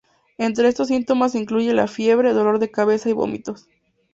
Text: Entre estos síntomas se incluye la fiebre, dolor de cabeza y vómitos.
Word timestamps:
Entre 0.39 0.67
estos 0.67 0.87
síntomas 0.87 1.33
se 1.33 1.37
incluye 1.37 1.75
la 1.75 1.85
fiebre, 1.87 2.33
dolor 2.33 2.57
de 2.57 2.71
cabeza 2.71 3.11
y 3.11 3.13
vómitos. 3.13 3.69